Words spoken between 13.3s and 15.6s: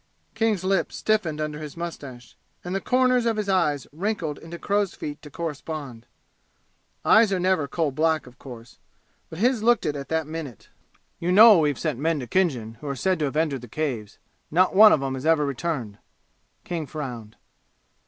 entered the Caves. Not one of 'em has ever